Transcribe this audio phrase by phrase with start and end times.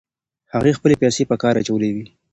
[0.53, 2.05] هغې خپلې پیسې په کار اچولې وې.